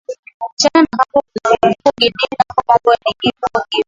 chane 0.59 0.87
na 0.97 0.97
hapo 0.97 1.23
huko 1.43 1.91
guinea 1.97 2.29
nako 2.47 2.63
mambo 2.67 2.91
ni 2.91 3.11
hivo 3.21 3.47
hivo 3.53 3.67